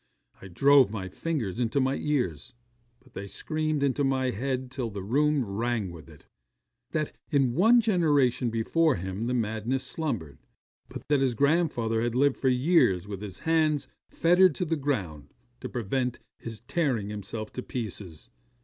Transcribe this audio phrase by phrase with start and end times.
[0.41, 2.55] I drove my fingers into my ears,
[3.03, 6.25] but they screamed into my head till the room rang with it,
[6.89, 10.39] that in one generation before him the madness slumbered,
[10.89, 15.35] but that his grandfather had lived for years with his hands fettered to the ground,
[15.59, 18.31] to prevent his tearing himself to pieces.